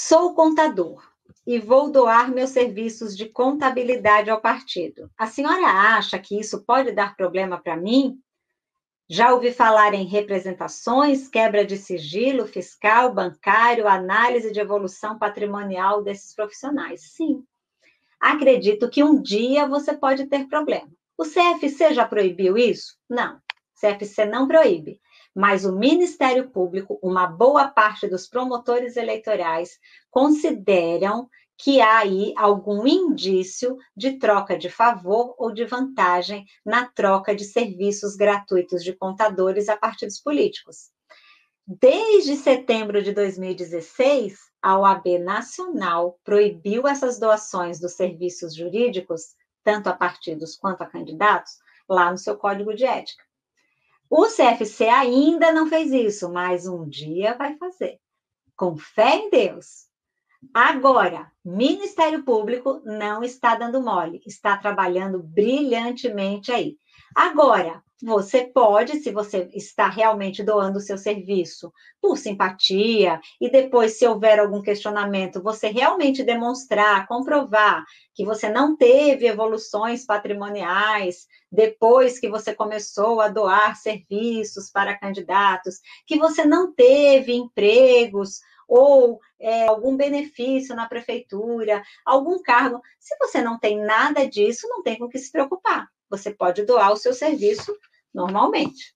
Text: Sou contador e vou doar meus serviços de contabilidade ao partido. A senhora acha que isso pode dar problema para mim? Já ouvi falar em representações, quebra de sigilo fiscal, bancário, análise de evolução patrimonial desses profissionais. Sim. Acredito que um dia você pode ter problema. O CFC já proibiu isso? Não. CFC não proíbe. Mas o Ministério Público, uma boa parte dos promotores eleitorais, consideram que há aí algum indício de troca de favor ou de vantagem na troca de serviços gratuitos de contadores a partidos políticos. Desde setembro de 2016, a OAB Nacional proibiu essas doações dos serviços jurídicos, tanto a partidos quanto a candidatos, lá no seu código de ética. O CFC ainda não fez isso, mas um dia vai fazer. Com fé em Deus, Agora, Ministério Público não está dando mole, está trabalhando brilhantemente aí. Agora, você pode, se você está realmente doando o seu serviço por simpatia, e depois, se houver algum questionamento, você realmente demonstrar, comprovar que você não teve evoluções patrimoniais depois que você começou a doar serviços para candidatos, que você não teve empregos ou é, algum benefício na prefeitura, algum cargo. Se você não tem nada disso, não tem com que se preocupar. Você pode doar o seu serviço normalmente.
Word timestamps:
Sou 0.00 0.32
contador 0.32 1.02
e 1.44 1.58
vou 1.58 1.90
doar 1.90 2.30
meus 2.30 2.50
serviços 2.50 3.16
de 3.16 3.28
contabilidade 3.28 4.30
ao 4.30 4.40
partido. 4.40 5.10
A 5.18 5.26
senhora 5.26 5.66
acha 5.66 6.16
que 6.20 6.38
isso 6.38 6.62
pode 6.64 6.92
dar 6.92 7.16
problema 7.16 7.60
para 7.60 7.76
mim? 7.76 8.16
Já 9.08 9.34
ouvi 9.34 9.50
falar 9.50 9.94
em 9.94 10.06
representações, 10.06 11.26
quebra 11.26 11.66
de 11.66 11.76
sigilo 11.76 12.46
fiscal, 12.46 13.12
bancário, 13.12 13.88
análise 13.88 14.52
de 14.52 14.60
evolução 14.60 15.18
patrimonial 15.18 16.00
desses 16.00 16.32
profissionais. 16.32 17.00
Sim. 17.16 17.42
Acredito 18.20 18.88
que 18.88 19.02
um 19.02 19.20
dia 19.20 19.66
você 19.66 19.92
pode 19.92 20.26
ter 20.26 20.46
problema. 20.46 20.92
O 21.18 21.24
CFC 21.24 21.92
já 21.92 22.06
proibiu 22.06 22.56
isso? 22.56 22.96
Não. 23.10 23.40
CFC 23.80 24.24
não 24.24 24.46
proíbe. 24.46 25.00
Mas 25.34 25.64
o 25.64 25.76
Ministério 25.76 26.50
Público, 26.50 26.98
uma 27.02 27.26
boa 27.26 27.68
parte 27.68 28.08
dos 28.08 28.28
promotores 28.28 28.96
eleitorais, 28.96 29.78
consideram 30.10 31.28
que 31.56 31.80
há 31.80 31.98
aí 31.98 32.32
algum 32.36 32.86
indício 32.86 33.76
de 33.96 34.18
troca 34.18 34.56
de 34.56 34.70
favor 34.70 35.34
ou 35.36 35.52
de 35.52 35.64
vantagem 35.64 36.46
na 36.64 36.86
troca 36.86 37.34
de 37.34 37.44
serviços 37.44 38.14
gratuitos 38.14 38.84
de 38.84 38.92
contadores 38.92 39.68
a 39.68 39.76
partidos 39.76 40.20
políticos. 40.20 40.90
Desde 41.66 42.36
setembro 42.36 43.02
de 43.02 43.12
2016, 43.12 44.38
a 44.62 44.78
OAB 44.78 45.18
Nacional 45.18 46.18
proibiu 46.24 46.86
essas 46.86 47.18
doações 47.18 47.78
dos 47.78 47.92
serviços 47.92 48.54
jurídicos, 48.54 49.34
tanto 49.62 49.88
a 49.88 49.92
partidos 49.92 50.56
quanto 50.56 50.82
a 50.82 50.86
candidatos, 50.86 51.58
lá 51.88 52.10
no 52.10 52.16
seu 52.16 52.36
código 52.36 52.74
de 52.74 52.84
ética. 52.84 53.27
O 54.10 54.26
CFC 54.26 54.88
ainda 54.88 55.52
não 55.52 55.68
fez 55.68 55.92
isso, 55.92 56.30
mas 56.32 56.66
um 56.66 56.88
dia 56.88 57.34
vai 57.34 57.56
fazer. 57.56 57.98
Com 58.56 58.76
fé 58.76 59.16
em 59.16 59.30
Deus, 59.30 59.88
Agora, 60.54 61.32
Ministério 61.44 62.22
Público 62.24 62.80
não 62.84 63.24
está 63.24 63.56
dando 63.56 63.82
mole, 63.82 64.22
está 64.24 64.56
trabalhando 64.56 65.20
brilhantemente 65.20 66.52
aí. 66.52 66.76
Agora, 67.14 67.82
você 68.00 68.44
pode, 68.44 69.00
se 69.00 69.10
você 69.10 69.48
está 69.52 69.88
realmente 69.88 70.42
doando 70.42 70.78
o 70.78 70.80
seu 70.80 70.96
serviço 70.96 71.72
por 72.00 72.16
simpatia, 72.16 73.20
e 73.40 73.50
depois, 73.50 73.98
se 73.98 74.06
houver 74.06 74.38
algum 74.38 74.62
questionamento, 74.62 75.42
você 75.42 75.68
realmente 75.68 76.22
demonstrar, 76.22 77.08
comprovar 77.08 77.84
que 78.14 78.24
você 78.24 78.48
não 78.48 78.76
teve 78.76 79.26
evoluções 79.26 80.06
patrimoniais 80.06 81.26
depois 81.50 82.20
que 82.20 82.28
você 82.28 82.54
começou 82.54 83.20
a 83.20 83.28
doar 83.28 83.76
serviços 83.76 84.70
para 84.70 84.96
candidatos, 84.96 85.80
que 86.06 86.18
você 86.18 86.44
não 86.44 86.72
teve 86.72 87.34
empregos 87.34 88.40
ou 88.68 89.18
é, 89.40 89.66
algum 89.66 89.96
benefício 89.96 90.76
na 90.76 90.86
prefeitura, 90.86 91.82
algum 92.04 92.40
cargo. 92.42 92.80
Se 93.00 93.16
você 93.18 93.42
não 93.42 93.58
tem 93.58 93.80
nada 93.80 94.28
disso, 94.28 94.68
não 94.68 94.82
tem 94.84 94.98
com 94.98 95.08
que 95.08 95.18
se 95.18 95.32
preocupar. 95.32 95.88
Você 96.10 96.30
pode 96.32 96.64
doar 96.64 96.92
o 96.92 96.96
seu 96.96 97.12
serviço 97.12 97.76
normalmente. 98.12 98.94